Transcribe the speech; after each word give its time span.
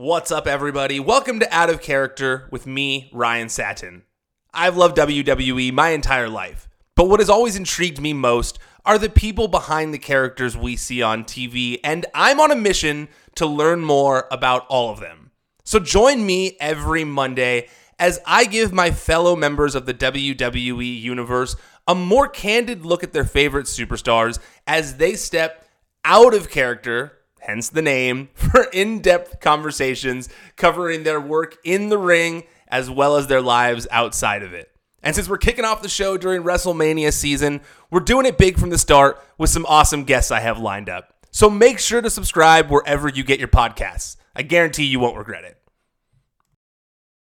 What's 0.00 0.32
up, 0.32 0.46
everybody? 0.46 0.98
Welcome 0.98 1.40
to 1.40 1.54
Out 1.54 1.68
of 1.68 1.82
Character 1.82 2.48
with 2.50 2.66
me, 2.66 3.10
Ryan 3.12 3.50
Satin. 3.50 4.04
I've 4.50 4.78
loved 4.78 4.96
WWE 4.96 5.74
my 5.74 5.90
entire 5.90 6.30
life, 6.30 6.70
but 6.94 7.06
what 7.06 7.20
has 7.20 7.28
always 7.28 7.54
intrigued 7.54 8.00
me 8.00 8.14
most 8.14 8.58
are 8.86 8.96
the 8.96 9.10
people 9.10 9.46
behind 9.46 9.92
the 9.92 9.98
characters 9.98 10.56
we 10.56 10.74
see 10.74 11.02
on 11.02 11.24
TV, 11.24 11.80
and 11.84 12.06
I'm 12.14 12.40
on 12.40 12.50
a 12.50 12.56
mission 12.56 13.08
to 13.34 13.44
learn 13.44 13.82
more 13.82 14.26
about 14.30 14.66
all 14.68 14.90
of 14.90 15.00
them. 15.00 15.32
So 15.64 15.78
join 15.78 16.24
me 16.24 16.56
every 16.60 17.04
Monday 17.04 17.68
as 17.98 18.20
I 18.24 18.46
give 18.46 18.72
my 18.72 18.92
fellow 18.92 19.36
members 19.36 19.74
of 19.74 19.84
the 19.84 19.92
WWE 19.92 20.98
Universe 20.98 21.56
a 21.86 21.94
more 21.94 22.26
candid 22.26 22.86
look 22.86 23.04
at 23.04 23.12
their 23.12 23.24
favorite 23.24 23.66
superstars 23.66 24.38
as 24.66 24.96
they 24.96 25.12
step 25.12 25.68
out 26.06 26.32
of 26.32 26.48
character 26.48 27.19
hence 27.40 27.68
the 27.68 27.82
name, 27.82 28.28
for 28.34 28.64
in 28.72 29.00
depth 29.00 29.40
conversations 29.40 30.28
covering 30.56 31.02
their 31.02 31.20
work 31.20 31.56
in 31.64 31.88
the 31.88 31.98
ring 31.98 32.44
as 32.68 32.88
well 32.90 33.16
as 33.16 33.26
their 33.26 33.40
lives 33.40 33.86
outside 33.90 34.42
of 34.42 34.52
it. 34.52 34.70
And 35.02 35.14
since 35.14 35.28
we're 35.28 35.38
kicking 35.38 35.64
off 35.64 35.82
the 35.82 35.88
show 35.88 36.16
during 36.16 36.42
WrestleMania 36.42 37.12
season, 37.12 37.62
we're 37.90 38.00
doing 38.00 38.26
it 38.26 38.38
big 38.38 38.58
from 38.58 38.70
the 38.70 38.78
start 38.78 39.22
with 39.38 39.50
some 39.50 39.64
awesome 39.66 40.04
guests 40.04 40.30
I 40.30 40.40
have 40.40 40.58
lined 40.58 40.88
up. 40.88 41.14
So 41.30 41.48
make 41.48 41.78
sure 41.78 42.02
to 42.02 42.10
subscribe 42.10 42.70
wherever 42.70 43.08
you 43.08 43.24
get 43.24 43.38
your 43.38 43.48
podcasts. 43.48 44.16
I 44.36 44.42
guarantee 44.42 44.84
you 44.84 45.00
won't 45.00 45.16
regret 45.16 45.44
it. 45.44 45.59